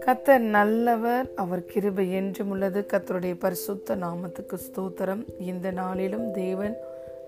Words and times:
கத்தர் 0.00 0.38
நல்லவர் 0.38 1.28
அவர் 1.34 1.64
கிருபை 1.64 2.12
என்றும் 2.12 2.50
உள்ளது. 2.50 2.86
கத்தருடைய 2.92 3.34
பரிசுத்த 3.38 3.96
நாமத்துக்கு 3.96 4.54
ஸ்தோத்திரம். 4.54 5.24
இந்த 5.40 5.70
நாளிலும் 5.70 6.32
தேவன் 6.32 6.76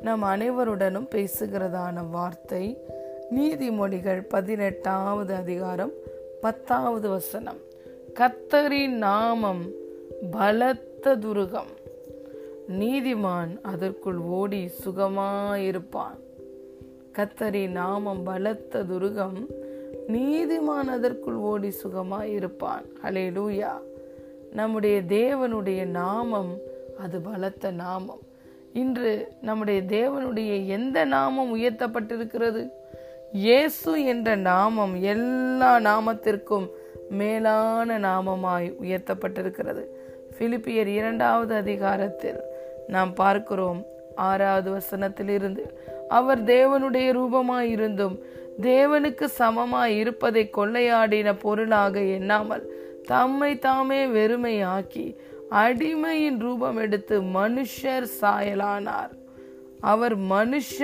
நம் 0.01 0.22
அனைவருடனும் 0.22 1.09
பேசுகிறதான 1.11 2.11
வார்த்தை 2.11 2.79
நீதிமொழிகள் 3.37 4.29
பதினெட்டாவது 4.29 5.35
அதிகாரம் 5.35 5.93
பத்தாவது 6.41 7.09
வசனம். 7.09 7.59
கத்தரின் 8.15 8.89
நாமம் 8.89 9.71
பலத்த 10.31 11.17
துருகம். 11.17 11.73
நீதிமான் 12.69 13.61
அதற்குள் 13.63 14.17
ஓடி 14.17 14.71
சுகமாயிருப்பான். 14.85 16.25
கத்தரி 17.19 17.70
நாமம் 17.70 18.23
பலத்த 18.23 18.83
துருகம் 18.83 19.47
நீதிமான் 20.09 20.88
அதற்குள் 20.88 21.34
ஓடி 21.34 21.69
சுகமாய் 21.69 22.33
இருப்பான் 22.33 22.84
ஹலே 23.02 23.24
லூயா 23.37 23.73
நம்முடைய 24.52 25.02
தேவனுடைய 25.09 25.87
நாமம் 25.87 26.59
அது 26.98 27.21
பலத்த 27.21 27.71
நாமம். 27.71 28.19
இன்று 28.73 29.33
நம்முடைய 29.43 29.83
தேவனுடைய 29.83 30.66
எந்த 30.66 31.05
நாமம் 31.05 31.57
உயர்த்தப்பட்டிருக்கிறது? 31.57 32.69
இயேசு 33.33 34.05
என்ற 34.05 34.35
நாமம் 34.35 35.02
எல்லா 35.02 35.79
நாமத்திற்கும் 35.79 36.69
மேலான 37.10 37.98
நாமமாய் 37.98 38.74
உயர்த்தப்பட்டிருக்கிறது. 38.83 39.85
பிலிப்பியர் 40.38 40.87
இரண்டாவது 40.87 41.55
அதிகாரத்தில் 41.55 42.41
நாம் 42.87 43.12
பார்க்கிறோம் 43.15 43.85
ஆறாவது 44.15 44.71
வசனத்திலிருந்து 44.73 45.65
அவர் 46.09 46.45
தேவனுடைய 46.45 47.09
ரூபமாயிருந்தும் 47.12 48.16
தேவனுக்கு 48.62 49.28
சமமாய் 49.38 49.96
இருப்பதை 49.96 50.51
கொள்ளையாடின 50.56 51.35
பொருளாக 51.43 52.01
எண்ணாமல் 52.01 52.65
தம்மை 53.04 53.59
தாமே 53.59 54.07
வெறுமையாக்கி 54.07 55.16
அடிமையின் 55.51 56.38
ரூபம் 56.38 56.76
எடுத்து 56.76 57.23
மனுஷர் 57.23 58.07
சாயலானார். 58.21 59.13
அவர் 59.80 60.18
மனுஷ 60.18 60.79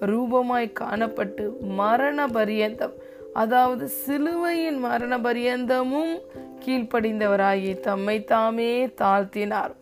ரூபமாய் 0.00 0.72
காணப்பட்டு 0.80 1.60
மரண 1.60 2.26
பரியந்தம் 2.26 2.92
அதாவது 3.32 3.88
சிலுவையின் 3.88 4.78
மரண 4.78 5.18
பரியந்தமும் 5.18 6.18
கீழ்ப்படிந்தவராகி 6.66 7.80
தம்மை 7.80 8.24
தாமே 8.24 8.86
தாழ்த்தினார். 8.86 9.74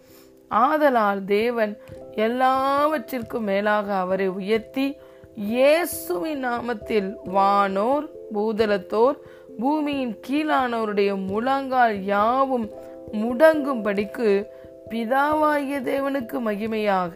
ஆதலால் 0.54 1.24
தேவன் 1.24 1.78
எல்லாவற்றிற்கும் 2.16 3.44
மேலாக 3.44 3.94
அவரை 3.94 4.28
உயர்த்தி 4.28 4.96
இயேசுவின் 5.36 6.44
நாமத்தில் 6.44 7.10
வானோர் 7.24 8.06
பூதலத்தோர் 8.34 9.18
பூமியின் 9.58 10.18
கீழானோருடைய 10.28 11.24
முழங்கால் 11.26 12.02
யாவும் 12.04 12.70
முடங்கும்படிக்கு 13.12 14.48
பிதாவாகிய 14.90 15.78
தேவனுக்கு 15.82 16.36
மகிமையாக. 16.46 17.14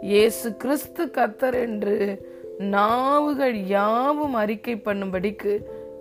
இயேசு 0.00 0.56
கிறிஸ்து 0.56 1.04
கத்தர் 1.06 1.54
என்று 1.54 2.24
நாவுகள் 2.58 3.54
யாவும் 3.54 4.34
அறிக்கை 4.34 4.74
பண்ணும்படிக்கு 4.84 5.52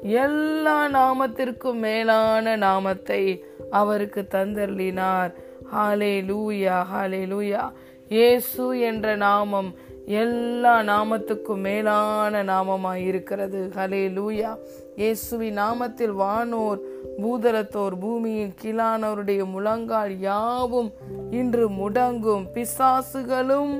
எல்லா 0.02 0.88
நாமத்திற்கும் 0.88 1.80
மேலான 1.80 2.56
நாமத்தை 2.56 3.44
அவருக்கு 3.70 4.28
தந்தர்லினார் 4.32 5.32
ஹாலே 5.74 6.14
லூயா 6.30 6.78
ஹாலே 6.94 7.24
லூயா 7.26 7.64
இயேசு 8.10 8.80
என்ற 8.80 9.16
நாமம் 9.16 9.76
எல்லா 10.06 10.82
நாமத்துக்கும் 10.82 11.62
மேலான 11.66 12.44
நாமமாய் 12.44 13.06
இருக்கிறது 13.06 13.72
ஹலே 13.76 14.02
லூயா 14.18 14.58
இயேசுவின் 14.96 15.58
நாமத்தில் 15.58 16.14
வானோர் 16.22 16.80
பூதலத்தோர் 17.22 17.96
பூமியின் 18.00 18.54
கீழானவருடைய 18.64 19.46
முழங்கால் 19.46 20.20
யாவும் 20.20 20.92
இன்று 21.32 21.70
முடங்கும். 21.70 22.46
பிசாசுகளும் 22.54 23.74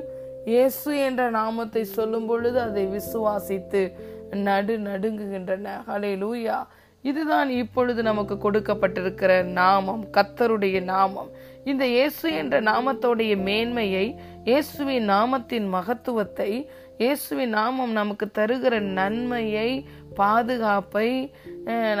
இயேசு 0.44 0.98
என்ற 0.98 1.30
நாமத்தை 1.30 1.84
சொல்லும் 1.84 2.26
பொழுது 2.26 2.60
அதை 2.60 2.86
விசுவாசித்து 2.86 3.92
நடு 4.30 4.78
நடுங்குகின்றன. 4.78 5.66
ஹலே 5.88 6.12
லூயா 6.22 6.66
இதுதான் 7.04 7.48
இப்பொழுது 7.62 8.00
நமக்கு 8.08 8.34
கொடுக்கப்பட்டிருக்கிற 8.44 9.32
நாமம் 9.60 10.02
கத்தருடைய 10.16 10.76
நாமம். 10.92 11.30
இந்த 11.70 11.84
இயேசு 11.94 12.26
என்ற 12.40 12.56
நாமத்தோடைய 12.68 13.32
மேன்மையை 13.48 14.06
இயேசுவின் 14.44 15.06
நாமத்தின் 15.10 15.66
மகத்துவத்தை 15.76 16.50
இயேசுவின் 17.02 17.52
நாமம் 17.58 17.92
நமக்கு 18.00 18.26
தருகிற 18.38 18.74
நன்மையை 18.98 19.70
பாதுகாப்பை 20.20 21.08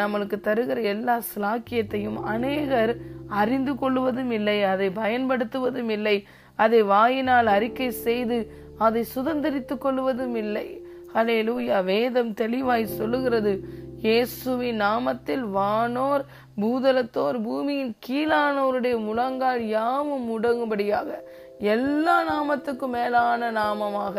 நம்மளுக்கு 0.00 0.36
தருகிற 0.48 0.78
எல்லா 0.94 1.16
ஸ்லாக்கியத்தையும் 1.30 2.18
அநேகர் 2.34 2.92
அறிந்து 3.40 3.74
கொள்வதும் 3.82 4.32
இல்லை 4.38 4.58
அதை 4.72 4.88
பயன்படுத்துவதும் 5.02 5.92
இல்லை 5.96 6.16
அதை 6.58 6.80
வாயினால் 6.94 7.48
அறிக்கை 7.56 7.90
செய்து 8.06 8.38
அதை 8.86 9.02
சுதந்திரித்துக் 9.14 9.84
கொள்வதும் 9.84 10.36
இல்லை. 10.44 10.66
ஹலே 11.14 11.38
லூயா 11.48 11.78
வேதம் 11.84 12.32
தெளிவாய் 12.34 12.94
சொல்லுகிறது. 12.98 13.52
இயேசுவின் 14.04 14.80
நாமத்தில் 14.80 15.42
வானோர் 15.56 16.22
பூதலத்தோர் 16.60 17.36
பூமியின் 17.42 17.92
கீழானோருடைய 18.06 18.94
முழங்கால் 19.04 19.62
யாவும் 19.66 20.24
முடங்கும்படியாக 20.30 21.08
எல்லா 21.74 22.16
நாமத்துக்கும் 22.30 22.94
மேலான 22.96 23.50
நாமமாக 23.50 24.16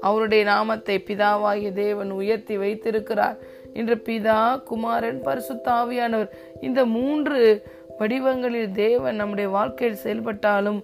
அவருடைய 0.00 0.42
நாமத்தை 0.44 0.96
பிதாவாகிய 1.06 1.72
தேவன் 1.72 2.10
உயர்த்தி 2.10 2.56
வைத்திருக்கிறார். 2.56 3.38
இன்று 3.72 3.96
பிதா 4.08 4.40
குமாரன் 4.62 5.20
பரிசுத்தாவியானவர் 5.22 6.30
இந்த 6.60 6.84
மூன்று 6.96 7.40
வடிவங்களில் 7.98 8.70
தேவன் 8.72 9.14
நம்முடைய 9.14 9.48
வாழ்க்கையில் 9.48 10.02
செயல்பட்டாலும் 10.04 10.80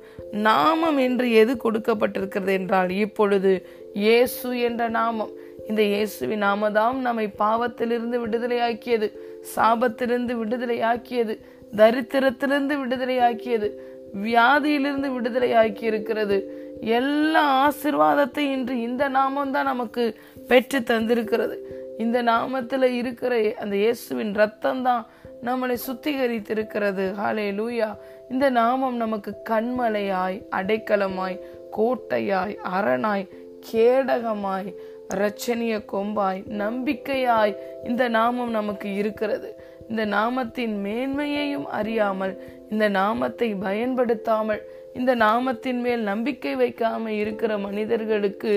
நாமம் 0.48 0.98
என்று 0.98 1.28
எது 1.32 1.54
கொடுக்கப்பட்டிருக்கிறது 1.64 2.52
என்றால் 2.60 2.90
இப்பொழுது 3.04 3.52
இயேசு 3.94 4.58
என்ற 4.60 4.82
நாமம். 4.88 5.32
இந்த 5.68 5.82
இயேசுவின் 5.82 6.42
நாமதாம் 6.42 6.98
நம்மை 6.98 7.26
பாவத்திலிருந்து 7.38 8.16
விடுதலையாக்கியது 8.26 9.08
சாபத்திலிருந்து 9.56 10.34
விடுதலையாக்கியது 10.42 11.34
தரித்திரத்திலிருந்து 11.76 12.76
விடுதலையாக்கியது 12.82 13.68
வியாதியிலிருந்து 14.14 15.08
விடுதலையாக்கி 15.16 15.82
இருக்கிறது 15.82 16.36
எல்லா 16.80 17.68
ஆசிர்வாதத்தையும் 17.68 18.52
இன்று 18.52 18.80
இந்த 18.80 19.08
நாமம் 19.08 19.50
தான் 19.50 19.64
நமக்கு 19.64 20.16
பெற்று 20.48 20.78
தந்திருக்கிறது. 20.80 21.56
இந்த 21.98 22.22
நாமத்தில் 22.22 22.82
இருக்கிற 22.82 23.54
அந்த 23.60 23.76
இயேசுவின் 23.76 24.34
ரத்தம் 24.34 24.82
தான் 24.82 25.06
நம்மளை 25.44 25.76
சுத்திகரித்திருக்கிறது. 25.86 27.14
ஹாலே 27.20 27.46
லூயா 27.52 27.96
இந்த 28.30 28.50
நாமம் 28.50 28.96
நமக்கு 28.96 29.34
கண்மலையாய் 29.50 30.42
அடைக்கலமாய் 30.50 31.38
கோட்டையாய் 31.76 32.56
அரணாய் 32.76 33.28
கேடகமாய் 33.70 34.74
இரட்சணிய 35.14 35.74
கொம்பாய் 35.92 36.40
நம்பிக்கையாய் 36.58 37.54
இந்த 37.84 38.08
நாமம் 38.08 38.50
நமக்கு 38.50 38.94
இருக்கிறது. 38.94 39.48
இந்த 39.88 40.02
நாமத்தின் 40.06 40.74
மேன்மையையும் 40.86 41.66
அறியாமல் 41.78 42.34
இந்த 42.70 42.88
நாமத்தை 42.88 43.48
பயன்படுத்தாமல் 43.54 44.62
இந்த 44.94 45.14
நாமத்தின் 45.16 45.80
மேல் 45.80 46.02
நம்பிக்கை 46.02 46.52
வைக்காம 46.56 47.06
இருக்கிற 47.06 47.58
மனிதர்களுக்கு 47.58 48.54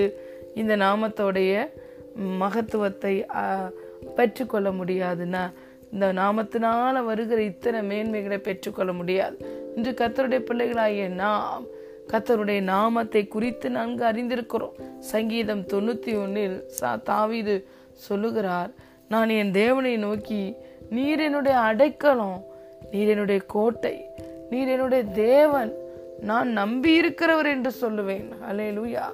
இந்த 0.54 0.76
நாமத்தோடைய 0.76 1.54
மகத்துவத்தை 2.38 3.14
பெற்றுக்கொள்ள 4.16 4.70
முடியாதுன்னா 4.70 5.44
இந்த 5.92 6.06
நாமத்தினால 6.12 7.04
வருகிற 7.04 7.42
இத்தனை 7.42 7.80
மேன்மைகளை 7.90 8.38
பெற்றுக்கொள்ள 8.38 8.92
முடியாது. 8.92 9.36
இன்று 9.76 9.92
கத்தருடைய 9.92 10.40
பிள்ளைகளாகிய 10.50 11.08
நாம் 11.08 11.64
கத்தருடைய 12.12 12.60
நாமத்தை 12.60 13.22
குறித்து 13.28 13.70
நன்கு 13.70 14.04
அறிந்திருக்கிறோம். 14.04 14.76
சங்கீதம் 14.98 15.62
தொண்ணூத்தி 15.62 16.12
ஒன்னில் 16.22 16.56
சா 16.66 16.96
தாவிது 17.10 17.64
சொல்லுகிறார் 17.92 18.70
நான் 19.08 19.28
என் 19.28 19.52
தேவனை 19.52 19.96
நோக்கி 19.96 20.54
நீர் 20.90 21.20
என்னுடைய 21.20 21.58
அடைக்கலம் 21.58 22.44
நீர் 22.90 23.08
என்னுடைய 23.08 23.40
கோட்டை 23.46 23.96
நீர் 24.50 24.68
என்னுடைய 24.68 25.04
தேவன் 25.04 25.72
நான் 26.20 26.48
நம்பி 26.48 27.00
இருக்கிறவர் 27.00 27.46
என்று 27.46 27.72
சொல்லுவேன். 27.80 28.28
அலே 28.50 28.68
லூயா 28.76 29.06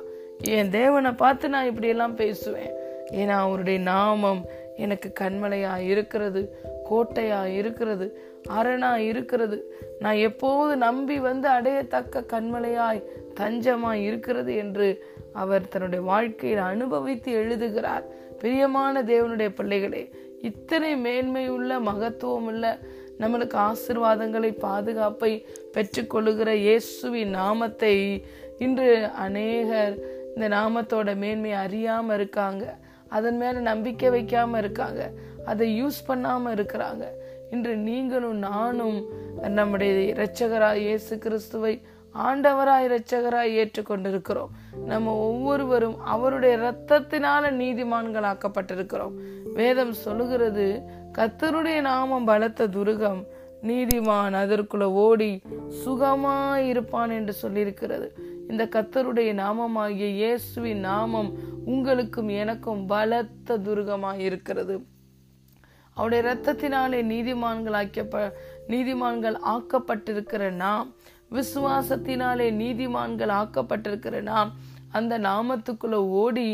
என் 0.57 0.71
தேவனை 0.71 1.13
பார்த்து 1.13 1.49
நான் 1.49 1.67
இப்படி 1.67 1.89
எல்லாம் 1.89 2.15
பேசுவேன். 2.15 2.73
ஏன்னா 3.13 3.37
அவருடைய 3.45 3.79
நாமம் 3.81 4.43
எனக்கு 4.77 5.13
கண்மலையா 5.21 5.73
இருக்கிறது 5.79 6.43
கோட்டையா 6.91 7.41
இருக்கிறது. 7.45 8.07
அரணா 8.49 8.95
இருக்கிறது. 8.95 9.75
நான் 9.99 10.15
எப்போது 10.15 10.77
நம்பி 10.77 11.19
வந்து 11.19 11.49
அடையத்தக்க 11.49 12.25
கண்மலையாய் 12.33 13.05
தஞ்சமாய் 13.41 14.03
இருக்கிறது 14.03 14.55
என்று 14.55 15.05
அவர் 15.33 15.69
தன்னுடைய 15.69 16.05
வாழ்க்கையில் 16.05 16.59
அனுபவித்து 16.59 17.33
எழுதுகிறார். 17.33 18.05
பிரியமான 18.39 19.03
தேவனுடைய 19.03 19.49
பிள்ளைகளே 19.55 20.11
இத்தனை 20.41 20.97
மேன்மையுள்ள 20.97 21.79
மகத்துவமுள்ள 21.79 22.79
நம்மளுக்கு 23.19 23.57
ஆசிர்வாதங்களை 23.69 24.59
பாதுகாப்பை 24.59 25.47
பெற்றுக்கொள்ளுகிற 25.75 26.49
இயேசுவின் 26.49 27.29
நாமத்தை 27.29 28.25
இன்று 28.59 29.07
அநேகர் 29.07 29.99
இந்த 30.37 30.49
நாமத்தோட 30.49 31.17
மேன்மை 31.17 31.53
அறியாம 31.53 32.15
இருக்காங்க. 32.15 32.77
அதன் 33.09 33.37
மேல 33.37 33.61
நம்பிக்கை 33.61 34.11
வைக்காம 34.11 34.57
இருக்காங்க. 34.57 35.11
அதை 35.45 35.83
யூஸ் 35.83 35.99
பண்ணாம 36.09 36.51
இருக்கிறாங்க. 36.55 37.05
இன்று 37.51 37.77
நீங்களும் 37.77 38.37
நானும் 38.37 39.07
நம்முடைய 39.41 40.15
இரட்சகராய் 40.15 40.75
இயேசு 40.75 41.19
கிறிஸ்துவை 41.19 41.83
ஆண்டவராய் 42.15 42.87
இரட்சகராய் 42.87 43.53
ஏற்றுக்கொண்டிருக்கிறோம். 43.61 44.53
நம்ம 44.85 45.15
ஒவ்வொருவரும் 45.15 46.01
அவருடைய 46.01 46.57
இரத்தத்தினால 46.57 47.51
நீதிமான்களாக்கப்பட்டிருக்கிறோம். 47.63 49.13
வேதம் 49.55 49.93
சொல்லுகிறது 49.93 50.83
கத்தருடைய 51.19 51.81
நாமம் 51.81 52.25
பலத்த 52.25 52.67
துருகம் 52.67 53.27
நீதிமான் 53.63 54.37
அதற்குள்ள 54.43 54.83
ஓடி 54.83 55.43
சுகமாய் 55.85 56.67
இருப்பான் 56.67 57.11
என்று 57.11 57.35
சொல்லியிருக்கிறது. 57.43 58.09
இந்த 58.49 58.65
கத்தருடைய 58.65 59.33
நாமமாகிய 59.43 60.09
இயேசுவின் 60.15 60.79
நாமம் 60.79 61.33
உங்களுக்கும் 61.65 62.29
எனக்கும் 62.29 62.87
பலத்த 62.87 63.59
துருகமாய் 63.59 64.19
இருக்கிறது. 64.19 64.85
அவருடைய 66.01 66.23
இரத்தத்தினாலே 66.25 67.01
நீதிமான்கள் 67.13 67.77
ஆக்கப்ப 67.81 68.33
நீதிமான்கள் 68.69 69.37
ஆக்கப்பட்டிருக்கிற 69.53 70.45
நாம் 70.51 70.89
விசுவாசத்தினாலே 71.31 72.47
நீதிமான்கள் 72.63 73.33
ஆக்கப்பட்டிருக்கிற 73.41 74.23
நாம் 74.29 74.51
அந்த 74.99 75.19
நாமத்துக்குள்ள 75.19 75.99
ஓடி 76.23 76.51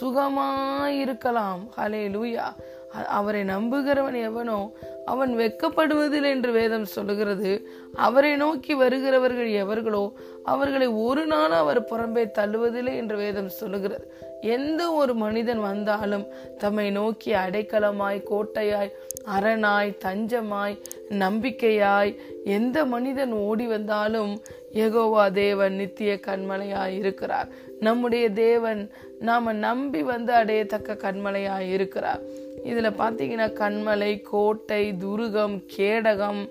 சுகமாயிருக்கலாம். 0.00 1.62
ஹலே 1.76 2.02
லூயா 2.16 2.46
அவரை 2.92 3.42
நம்புகிறவன் 3.44 4.20
எவனோ 4.22 4.70
அவன் 5.04 5.36
வெக்கப்படுவதில் 5.36 6.24
என்று 6.24 6.52
வேதம் 6.52 6.84
சொல்லுகிறது. 6.84 7.68
அவரை 7.94 8.36
நோக்கி 8.36 8.74
வருகிறவர்கள் 8.74 9.50
எவர்களோ 9.50 10.12
அவர்களை 10.44 10.86
ஒரு 10.86 11.26
நாள் 11.26 11.50
அவர் 11.50 11.82
புறம்பே 11.82 12.24
தள்ளுவதில்லை 12.38 12.96
என்று 12.96 13.16
வேதம் 13.16 13.48
சொல்லுகிறது. 13.48 14.14
எந்த 14.40 14.92
ஒரு 14.92 15.14
மனிதன் 15.14 15.60
வந்தாலும் 15.60 16.26
தம்மை 16.58 16.90
நோக்கி 16.90 17.32
அடைக்கலமாய் 17.32 18.26
கோட்டையாய் 18.30 18.92
அரணாய் 19.26 19.96
தஞ்சமாய் 20.04 20.80
நம்பிக்கையாய் 21.08 22.16
எந்த 22.44 22.84
மனிதன் 22.84 23.32
ஓடி 23.32 23.66
வந்தாலும் 23.66 24.42
எகோவா 24.72 25.30
தேவன் 25.30 25.74
நித்திய 25.74 26.20
கண்மலையாய் 26.26 26.96
இருக்கிறார். 26.96 27.48
நம்முடைய 27.80 28.30
தேவன் 28.30 28.90
நாம 29.18 29.52
நம்பி 29.52 30.02
வந்து 30.02 30.32
அடையத்தக்க 30.32 30.94
கண்மலையாய் 30.94 31.68
இருக்கிறார். 31.70 32.20
இதில் 32.62 32.98
பார்த்தீங்கன்னா 33.02 33.48
கண்மலை 33.52 34.20
கோட்டை 34.22 34.92
துருகம் 34.92 35.56
கேடகம் 35.76 36.42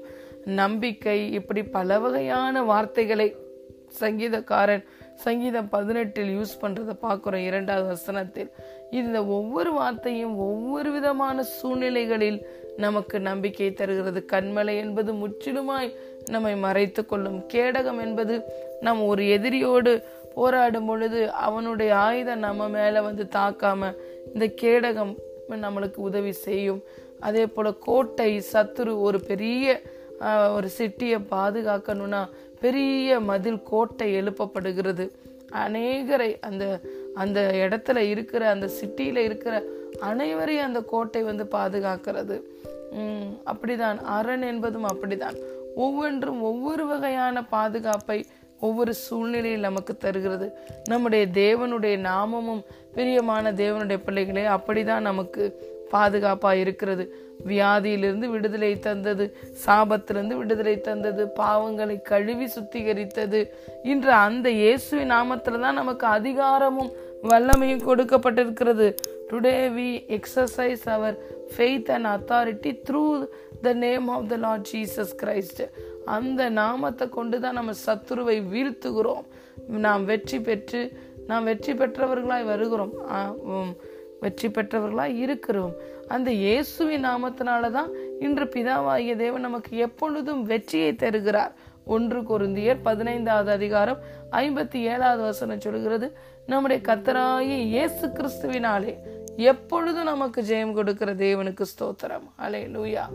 நம்பிக்கை 0.46 1.32
இப்படி 1.32 1.64
பல 1.64 2.00
வகையான 2.00 2.64
வார்த்தைகளை 2.64 3.36
சங்கீதக்காரன் 4.00 4.84
சங்கீதம் 5.16 5.70
பதினெட்டில் 5.70 6.38
யூஸ் 6.38 6.54
பண்ணுறதை 6.62 6.94
பார்க்குறோம் 7.02 7.46
இரண்டாவது 7.46 7.88
வசனத்தில். 7.88 8.52
இந்த 8.92 9.26
ஒவ்வொரு 9.26 9.72
வார்த்தையும் 9.74 10.38
ஒவ்வொரு 10.38 10.92
விதமான 10.92 11.44
சூழ்நிலைகளில் 11.44 12.40
நமக்கு 12.78 13.20
நம்பிக்கை 13.20 13.74
தருகிறது. 13.74 14.26
கண்மலை 14.32 14.76
என்பது 14.78 15.14
முற்றிலுமாய் 15.14 15.96
நம்மை 16.30 16.56
மறைத்து 16.56 17.06
கொள்ளும். 17.06 17.40
கேடகம் 17.54 18.02
என்பது 18.02 18.44
நம் 18.80 19.04
ஒரு 19.04 19.24
எதிரியோடு 19.24 20.04
போராடும் 20.36 20.86
பொழுது 20.86 21.32
அவனுடைய 21.32 21.96
ஆயுதம் 21.96 22.40
நம்ம 22.40 22.68
மேலே 22.68 23.00
வந்து 23.00 23.28
தாக்காம 23.36 23.92
இந்த 24.34 24.46
கேடகம் 24.62 25.14
நம்மளுக்கு 25.56 25.98
உதவி 25.98 26.32
செய்யும். 26.32 26.84
அதே 27.20 27.46
போல் 27.46 27.78
கோட்டை 27.80 28.44
சத்துரு 28.54 29.02
ஒரு 29.02 29.20
பெரிய 29.20 29.82
ஒரு 30.56 30.70
சிட்டியை 30.78 31.20
பாதுகாக்கணும்னா 31.32 32.30
பெரிய 32.60 33.20
மதில் 33.20 33.64
கோட்டை 33.64 34.22
எழுப்பப்படுகிறது. 34.22 35.12
அநேகரை 35.52 36.40
அந்த 36.40 36.80
அந்த 37.14 37.52
இடத்துல 37.54 37.96
இருக்கிற 37.96 38.50
அந்த 38.50 38.68
சிட்டியில் 38.68 39.18
இருக்கிற 39.18 39.64
அனைவரையும் 40.00 40.66
அந்த 40.66 40.82
கோட்டை 40.82 41.24
வந்து 41.24 41.44
பாதுகாக்கிறது. 41.44 42.42
அப்படிதான். 43.46 44.02
அரண் 44.02 44.42
என்பதும் 44.42 44.88
அப்படிதான். 44.88 45.38
ஒவ்வொன்றும் 45.76 46.42
ஒவ்வொரு 46.42 46.86
வகையான 46.86 47.46
பாதுகாப்பை 47.46 48.26
ஒவ்வொரு 48.62 48.94
சூழ்நிலையில் 48.94 49.68
நமக்கு 49.70 49.94
தருகிறது. 49.98 50.48
நம்முடைய 50.90 51.26
தேவனுடைய 51.34 51.96
நாமமும் 52.10 52.64
பிரியமான 52.96 53.52
தேவனுடைய 53.52 54.00
பிள்ளைகளே 54.06 54.44
அப்படிதான் 54.56 55.08
நமக்கு 55.10 55.44
பாதுகாப்பா 55.92 56.52
இருக்கிறது. 56.54 57.06
வியாதியிலிருந்து 57.48 58.28
விடுதலை 58.34 58.80
தந்தது 58.80 59.26
சாபத்திலிருந்து 59.66 60.36
விடுதலை 60.42 60.82
தந்தது 60.82 61.24
பாவங்களை 61.40 62.02
கழுவி 62.02 62.48
சுத்திகரித்தது. 62.56 63.42
இன்று 63.84 64.12
அந்த 64.12 64.50
இயேசுவின் 64.50 65.12
நாமத்துல 65.12 65.60
தான் 65.60 65.80
நமக்கு 65.82 66.08
அதிகாரமும் 66.08 66.92
வல்லமையும் 67.24 67.86
கொடுக்கப்பட்டிருக்கிறது. 67.88 68.88
Today 69.32 69.56
we 69.76 69.90
exercise 70.16 70.90
our 70.90 71.18
faith 71.54 71.92
and 71.92 72.10
authority 72.16 72.72
through 72.90 73.04
the 73.62 73.74
name 73.74 74.08
of 74.08 74.30
the 74.30 74.38
Lord 74.38 74.68
Jesus 74.72 75.14
Christ 75.24 75.62
அந்த 76.18 76.50
நாமத்தை 76.62 77.06
கொண்டு 77.18 77.38
தான் 77.44 77.58
நம்ம 77.60 77.74
சத்துருவை 77.86 78.38
வீழ்த்துகிறோம். 78.54 79.26
நாம் 79.86 80.04
வெற்றி 80.12 80.40
பெற்று 80.48 80.82
நாம் 81.30 81.48
வெற்றி 81.50 81.74
பெற்றவர்களாய் 81.80 82.46
வருகிறோம். 82.52 82.94
வெற்றி 84.24 84.48
பெற்றவர்களாய் 84.56 85.16
இருக்கிறோம். 85.24 85.74
அந்த 86.16 86.30
இயேசுவின் 86.46 87.06
நாமத்தினால 87.10 87.70
தான் 87.78 87.92
இன்று 88.26 88.46
பிதாவாகிய 88.56 89.14
தேவன் 89.24 89.46
நமக்கு 89.48 89.72
எப்பொழுதும் 89.86 90.42
வெற்றியை 90.52 90.92
தருகிறார். 91.04 91.54
ஒன்று 91.96 92.20
கொருந்தியர் 92.30 92.84
பதினைந்தாவது 92.88 93.52
அதிகாரம் 93.58 94.02
ஐம்பத்தி 94.42 94.80
ஏழாவது 94.92 95.22
வசனம் 95.30 95.64
சொல்கிறது 95.66 96.08
நம்முடைய 96.52 96.80
கத்தராய 96.90 97.56
இயேசு 97.74 98.06
கிறிஸ்துவினாலே 98.18 98.94
எப்பொழுதும் 99.38 100.10
நமக்கு 100.12 100.42
ஜெயம் 100.42 100.74
கொடுக்கிற 100.74 101.14
தேவனுக்கு 101.14 101.66
ஸ்தோத்திரம். 101.72 102.28
அலே 102.44 102.62
லூயா 102.74 103.06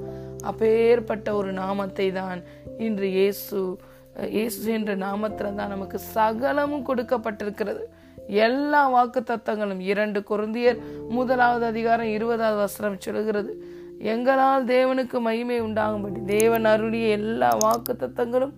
அப்பேற்பட்ட 0.51 1.29
ஒரு 1.35 1.53
நாமத்தை 1.53 2.13
தான் 2.13 2.41
இன்று 2.87 3.09
இயேசு 3.11 3.61
இயேசு 4.37 4.67
என்ற 4.73 4.93
நாமத்தில் 4.97 5.59
தான் 5.61 5.73
நமக்கு 5.75 5.99
சகலமும் 6.17 6.87
கொடுக்கப்பட்டிருக்கிறது. 6.89 7.83
எல்லா 8.29 8.89
வாக்கு 8.89 9.21
தத்தங்களும் 9.21 9.83
இரண்டு 9.93 10.21
குருந்தியர் 10.31 10.79
முதலாவது 11.17 11.67
அதிகாரம் 11.67 12.13
இருபதாவது 12.17 12.61
வசனம் 12.65 13.03
சொல்கிறது 13.07 13.53
எங்களால் 14.13 14.65
தேவனுக்கு 14.65 15.21
மகிமை 15.27 15.59
உண்டாகும்படி 15.67 16.21
தேவன் 16.25 16.67
அருளிய 16.73 17.09
எல்லா 17.19 17.51
வாக்கு 17.65 17.93
தத்தங்களும் 18.03 18.55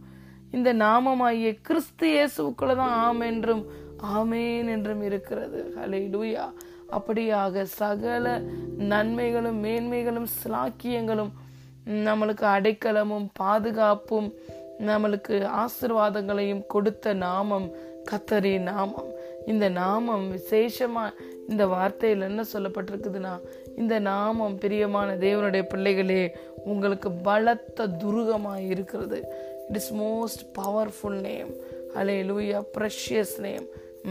இந்த 0.50 0.72
நாமமாகிய 0.84 1.50
கிறிஸ்து 1.69 2.06
இயேசுக்குள்ள 2.14 2.75
தான் 2.82 2.96
ஆம் 3.04 3.20
என்றும் 3.20 3.62
ஆமேன் 4.16 4.69
என்றும் 4.75 5.02
இருக்கிறது. 5.02 5.61
ஹலே 5.81 6.00
லூயா 6.14 6.44
அப்படியாக 6.93 7.62
சகல 7.62 8.38
நன்மைகளும் 8.93 9.64
மேன்மைகளும் 9.64 10.28
சிலாக்கியங்களும் 10.38 11.33
நம்மளுக்கு 11.87 12.47
அடைக்கலமும் 12.57 13.26
பாதுகாப்பும் 13.33 14.33
நம்மளுக்கு 14.78 15.37
ஆசிர்வாதங்களையும் 15.62 16.66
கொடுத்த 16.66 17.12
நாமம் 17.12 17.68
கத்தரி 18.11 18.61
நாமம். 18.61 19.09
இந்த 19.47 19.68
நாமம் 19.68 20.30
விசேஷமாக 20.30 21.14
இந்த 21.49 21.66
வார்த்தையில் 21.66 22.26
என்ன 22.28 22.45
சொல்லப்பட்டிருக்குதுன்னா 22.52 23.40
இந்த 23.76 23.99
நாமம் 23.99 24.59
பிரியமான 24.59 25.14
தேவனுடைய 25.14 25.62
பிள்ளைகளே 25.62 26.35
உங்களுக்கு 26.64 27.11
பலத்த 27.11 27.87
துருகமாக 27.87 28.66
இருக்கிறது. 28.66 29.21
It 29.68 29.76
is 29.76 29.95
most 29.95 30.45
powerful 30.59 31.21
name 31.21 31.50
hallelujah 32.30 32.61
precious 32.78 33.37
name 33.38 33.66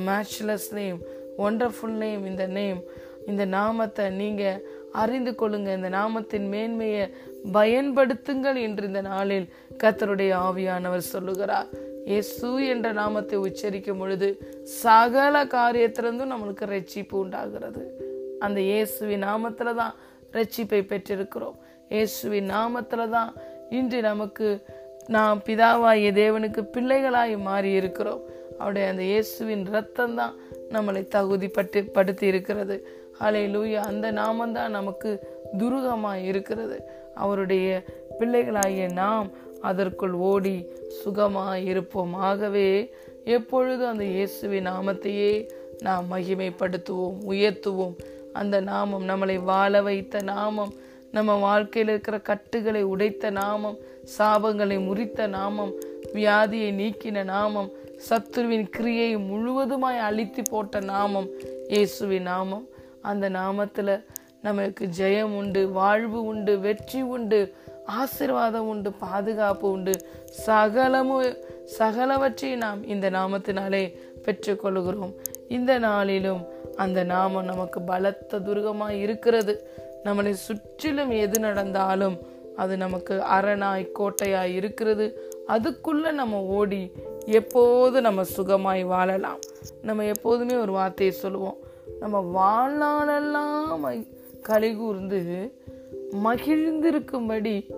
matchless 0.05 0.69
name 0.72 1.00
wonderful 1.46 1.98
name 2.03 2.24
இந்த 2.32 2.46
நேம் 2.60 2.82
இந்த 3.32 3.44
நாமத்தை 3.58 4.06
நீங்கள் 4.22 4.62
அறிந்து 5.01 5.32
கொள்ளுங்க. 5.39 5.70
இந்த 5.77 5.89
நாமத்தின் 5.98 6.48
மேன்மையை 6.53 7.06
பயன்படுத்துங்கள் 7.58 8.58
என்று 8.67 8.84
இந்த 8.89 9.01
நாளில் 9.12 9.48
கத்தருடைய 9.82 10.32
ஆவியானவர் 10.48 11.12
சொல்லுகிறார். 11.13 11.67
இயேசு 12.10 12.50
என்ற 12.74 12.88
நாமத்தை 13.01 13.38
உச்சரிக்கும் 13.48 14.01
பொழுது 14.01 14.27
சகல 14.84 15.44
காரியத்திலிருந்தும் 15.56 16.34
நம்மளுக்கு 16.34 16.65
ரட்சிப்பு 16.74 17.15
உண்டாகிறது. 17.24 17.84
அந்த 18.46 18.60
இயேசுவின் 18.72 19.25
நாமத்தில் 19.29 19.79
தான் 19.82 19.96
ரட்சிப்பை 20.38 20.82
பெற்றிருக்கிறோம். 20.91 21.58
இயேசுவின் 21.96 22.50
நாமத்தில் 22.56 23.13
தான் 23.17 23.32
இன்று 23.77 24.00
நமக்கு 24.12 24.48
நாம் 25.15 25.39
பிதாவாகிய 25.48 26.10
தேவனுக்கு 26.24 26.62
பிள்ளைகளாய் 26.75 27.36
மாறி 27.50 27.70
இருக்கிறோம் 27.82 28.24
அவருடைய 28.60 28.86
அந்த 28.91 29.03
இயேசுவின் 29.12 29.63
ரத்தம் 29.75 30.15
தான் 30.15 30.36
நம்மளை 30.69 31.01
தகுதிப்பட்டு 31.15 31.91
படுத்தி 31.91 32.27
இருக்கிறது 32.27 32.88
ஹலே 33.19 33.43
லூயா 33.53 33.75
அந்த 33.75 34.12
நாமந்தான் 34.12 34.69
நமக்கு 34.69 35.12
துருகமாய் 35.57 36.24
இருக்கிறது. 36.24 36.77
அவருடைய 37.15 37.83
பிள்ளைகளாகிய 38.19 38.93
நாம் 38.93 39.29
அதற்குள் 39.62 40.12
ஓடி 40.12 40.57
சுகமாய் 41.05 41.63
இருப்போம். 41.65 42.13
ஆகவே 42.13 42.91
எப்பொழுதும் 43.25 43.89
அந்த 43.89 44.03
இயேசுவின் 44.03 44.67
நாமத்தையே 44.67 45.50
நாம் 45.79 46.05
மகிமைப்படுத்துவோம் 46.12 47.17
உயர்த்துவோம் 47.29 47.95
அந்த 48.33 48.59
நாமம் 48.62 49.07
நம்மளை 49.09 49.43
வாழ 49.43 49.81
வைத்த 49.81 50.21
நாமம் 50.21 50.74
நம்ம 51.12 51.33
வாழ்க்கையில் 51.33 51.91
இருக்கிற 51.91 52.19
கட்டுகளை 52.19 52.86
உடைத்த 52.86 53.29
நாமம் 53.29 53.77
சாபங்களை 54.17 54.77
முறித்த 54.88 55.27
நாமம் 55.27 55.71
வியாதியை 56.13 56.69
நீக்கின 56.74 57.24
நாமம் 57.24 57.69
சத்துருவின் 57.97 58.69
கிரியை 58.69 59.17
முழுவதுமாய் 59.17 59.99
அழித்து 59.99 60.41
போட்ட 60.49 60.79
நாமம் 60.79 61.29
இயேசுவின் 61.67 62.21
நாமம். 62.21 62.67
அந்த 63.01 63.29
நாமத்தில் 63.29 64.05
நமக்கு 64.41 64.89
ஜெயம் 64.97 65.35
உண்டு 65.37 65.69
வாழ்வு 65.69 66.23
உண்டு 66.23 66.59
வெற்றி 66.59 67.01
உண்டு 67.01 67.53
ஆசிர்வாதம் 67.87 68.67
உண்டு 68.73 68.91
பாதுகாப்பு 68.91 69.71
உண்டு. 69.71 69.91
சகலமும் 70.29 71.37
சகலவற்றை 71.79 72.55
நாம் 72.55 72.83
இந்த 72.83 73.09
நாமத்தினாலே 73.09 73.83
பெற்றுக்கொள்கிறோம் 74.23 75.13
இந்த 75.47 75.79
நாளிலும் 75.79 76.45
அந்த 76.75 77.03
நாமம் 77.03 77.45
நமக்கு 77.45 77.81
பலத்த 77.81 78.39
துர்கமாய் 78.39 78.99
இருக்கிறது. 78.99 79.69
நம்மளை 80.03 80.29
சுற்றிலும் 80.29 81.09
எது 81.09 81.39
நடந்தாலும் 81.39 82.17
அது 82.55 82.77
நமக்கு 82.77 83.23
அரணாய் 83.31 83.91
கோட்டையாய் 83.99 84.53
இருக்கிறது. 84.53 85.31
அதுக்குள்ள 85.47 86.11
நம்ம 86.11 86.41
ஓடி 86.41 86.91
எப்போது 87.27 88.01
நம்ம 88.01 88.22
சுகமாய் 88.38 88.86
வாழலாம்? 88.86 89.39
நம்ம 89.81 90.05
எப்போதுமே 90.05 90.55
ஒரு 90.55 90.72
வார்த்தையை 90.72 91.15
சொல்லுவோம். 91.15 91.57
நம்ம 92.00 92.17
வாழ்நாளெல்லாம் 92.38 94.07
கலிகூர்ந்து 94.50 95.51
மகிழ்ந்திருக்கும்படி 96.24 97.72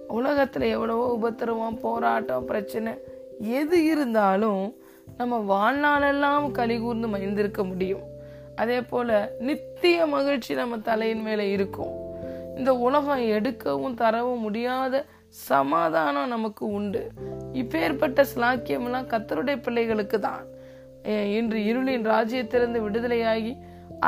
உலகத்தில் 0.08 0.62
எவ்வளவோ 0.62 1.12
உபத்திரவம் 1.12 1.78
போராட்டம் 1.78 2.44
பிரச்சனை 2.44 2.92
எது 3.40 3.84
இருந்தாலும் 3.84 4.74
நம்ம 5.16 5.38
வாழ்நாளெல்லாம் 5.38 6.50
கலிகூர்ந்து 6.50 7.08
மகிழ்ந்திருக்க 7.08 7.66
முடியும். 7.66 8.02
அதே 8.56 8.80
போல 8.80 9.32
நித்திய 9.38 10.06
மகிழ்ச்சி 10.06 10.54
நம்ம 10.54 10.78
தலையின் 10.78 11.22
மேலே 11.22 11.50
இருக்கும். 11.50 12.04
இந்த 12.56 12.74
உலகம் 12.74 13.20
எடுக்கவும் 13.20 13.94
தரவும் 13.94 14.40
முடியாத 14.40 15.04
சமாதானம் 15.44 16.32
நமக்கு 16.34 16.64
உண்டு. 16.78 17.02
இப்பேற்பட்ட 17.60 18.20
ஸ்லாக்கியமெல்லாம் 18.32 19.10
கத்தருடைய 19.12 19.56
பிள்ளைகளுக்கு 19.66 20.18
தான். 20.28 20.44
இன்று 21.38 21.58
இருளின் 21.70 22.06
ராஜ்யத்திலிருந்து 22.14 22.80
விடுதலையாகி 22.86 23.52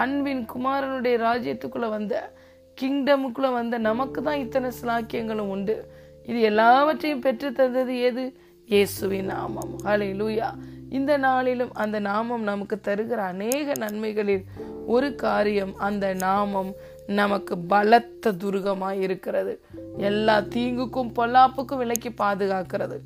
அன்பின் 0.02 0.42
குமாரனுடைய 0.52 1.16
ராஜ்யத்துக்குள்ள 1.28 1.88
வந்த 1.96 2.14
கிங்டமுக்குள்ள 2.78 3.48
வந்த 3.58 3.78
நமக்கு 3.88 4.20
தான் 4.22 4.42
இத்தனை 4.44 4.70
ஸ்லாக்கியங்களும் 4.80 5.52
உண்டு. 5.54 5.76
இது 6.30 6.40
எல்லாவற்றையும் 6.50 7.24
பெற்று 7.26 7.48
தந்தது 7.60 7.94
எது 8.08 8.24
இயேசுவின் 8.68 9.30
நாமம். 9.34 9.72
ஹலே 9.86 10.08
லூயா 10.20 10.48
இந்த 10.96 11.12
நாளிலும் 11.24 11.72
அந்த 11.82 11.96
நாமம் 12.08 12.44
நமக்கு 12.50 12.76
தருகிற 12.86 13.20
அநேக 13.32 13.72
நன்மைகளில் 13.84 14.44
ஒரு 14.94 15.08
காரியம் 15.24 15.72
அந்த 15.88 16.06
நாமம். 16.26 16.70
நமக்கு 17.08 17.58
பலத்த 17.58 18.32
துருகமாய் 18.32 19.00
இருக்கிறது 19.00 19.60
எல்லா 19.96 20.40
தீங்குக்கும் 20.40 21.12
பொல்லாப்புக்கும் 21.16 21.76
விலக்கி 21.76 22.08
பாதுகாக்கிறது. 22.08 22.96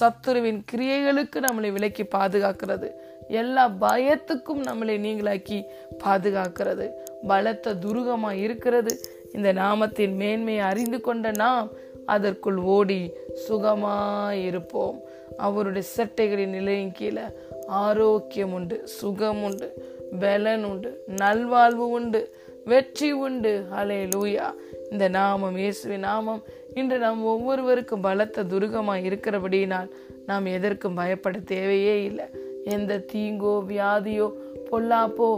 சத்துருவின் 0.00 0.62
கிரியைகளுக்கு 0.72 1.36
நம்மளை 1.36 1.72
விலக்கி 1.72 2.02
பாதுகாக்கிறது. 2.02 2.90
எல்லா 3.28 3.68
பயத்துக்கும் 3.80 4.62
நம்மளை 4.62 4.98
நீங்களாக்கி 4.98 5.62
பாதுகாக்கிறது. 6.04 6.90
பலத்த 7.26 7.74
துருகமாய் 7.74 8.40
இருக்கிறது 8.40 9.00
இந்த 9.32 9.52
நாமத்தின் 9.52 10.14
மேன்மையை 10.14 10.64
அறிந்து 10.64 11.00
கொண்ட 11.00 11.30
நாம் 11.30 11.68
அதற்குள் 12.06 12.56
ஓடி 12.56 13.10
சுகமாயிருப்போம். 13.48 14.98
அவருடைய 15.36 15.88
சட்டைகளின் 15.96 16.46
நிலையின் 16.46 16.92
கீழே 16.92 17.22
ஆரோக்கியம் 17.66 18.52
உண்டு 18.52 18.86
சுகம் 18.88 19.42
உண்டு 19.42 19.74
பலன் 20.20 20.64
உண்டு 20.64 21.02
நல்வாழ்வு 21.06 21.88
உண்டு. 21.88 22.41
வெற்றி 22.70 23.12
உண்டு. 23.12 23.52
அலே 23.78 23.98
லூயா 24.14 24.46
இந்த 24.90 25.04
நாமம் 25.08 25.56
இயேசுவி 25.56 25.98
நாமம். 26.08 26.42
இன்று 26.74 26.98
நாம் 26.98 27.20
ஒவ்வொருவருக்கும் 27.24 28.04
பலத்த 28.06 28.44
துருகமாக 28.52 29.04
இருக்கிறபடியினால் 29.08 29.88
நாம் 30.26 30.46
எதற்கும் 30.56 30.98
பயப்பட 31.00 31.38
தேவையே 31.54 31.96
இல்லை. 32.04 32.26
எந்த 32.64 32.98
தீங்கோ 33.12 33.54
வியாதியோ 33.70 34.28
பொல்லாப்போ 34.70 35.28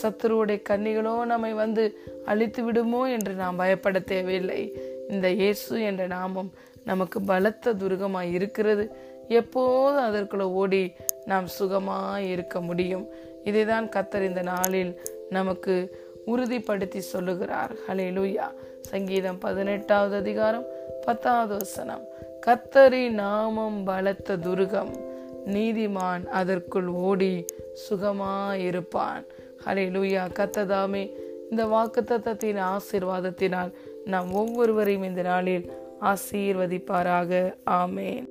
சத்துருவுடைய 0.00 0.58
கன்னிகளோ 0.68 1.14
நம்மை 1.24 1.52
வந்து 1.52 1.84
அழித்து 2.24 2.60
விடுமோ 2.64 3.00
என்று 3.16 3.32
நாம் 3.32 3.56
பயப்பட 3.56 3.98
தேவையில்லை. 4.12 4.60
இந்த 5.08 5.26
இயேசு 5.40 5.74
என்ற 5.80 6.06
நாமம் 6.06 6.50
நமக்கு 6.84 7.18
பலத்த 7.20 7.74
துருகமாக 7.74 8.32
இருக்கிறது. 8.32 8.84
எப்போது 9.40 9.98
அதற்குள்ள 9.98 10.46
ஓடி 10.62 10.82
நாம் 11.26 11.46
சுகமாக 11.46 12.22
இருக்க 12.22 12.60
முடியும்? 12.60 13.04
இதைதான் 13.44 13.86
கத்தர் 13.94 14.28
இந்த 14.28 14.42
நாளில் 14.42 14.92
நமக்கு 15.30 15.74
உறுதிப்படுத்தி 16.26 16.98
சொல்லுகிறார். 16.98 17.72
ஹalleluya. 17.88 18.50
சங்கீதம் 18.80 19.38
பதினெட்டாவது 19.38 20.16
அதிகாரம் 20.16 20.64
பத்தாவது 21.04 21.56
வசனம். 21.56 22.04
கத்தரி 22.46 23.10
நாமம் 23.10 23.84
பலத்த 23.84 24.36
துருகம். 24.36 25.12
நீதிமான் 25.46 26.26
அதற்குள் 26.26 26.86
ஓடி 26.86 27.44
சுகமாயிருப்பான். 27.90 29.24
லூயா 29.66 30.28
கத்ததாமே 30.32 31.10
இந்த 31.50 31.64
வாக்குத்தத்தத்தின் 31.64 32.60
ஆசீர்வாதத்தினால் 32.60 33.72
நாம் 34.04 34.32
ஒவ்வொருவரையும் 34.32 35.02
இந்த 35.02 35.22
நாளில் 35.22 35.72
ஆசீர்வதிப்பாராக. 36.00 37.54
ஆமேன். 37.70 38.28